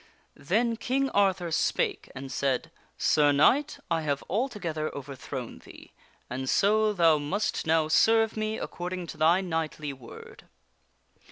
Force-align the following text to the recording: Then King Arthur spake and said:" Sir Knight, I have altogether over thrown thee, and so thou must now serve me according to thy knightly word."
Then 0.41 0.77
King 0.77 1.11
Arthur 1.11 1.51
spake 1.51 2.09
and 2.15 2.31
said:" 2.31 2.71
Sir 2.97 3.31
Knight, 3.31 3.77
I 3.91 4.01
have 4.01 4.23
altogether 4.27 4.89
over 4.95 5.13
thrown 5.15 5.59
thee, 5.59 5.93
and 6.27 6.49
so 6.49 6.91
thou 6.91 7.19
must 7.19 7.67
now 7.67 7.87
serve 7.87 8.35
me 8.35 8.57
according 8.57 9.05
to 9.05 9.17
thy 9.17 9.41
knightly 9.41 9.93
word." 9.93 10.47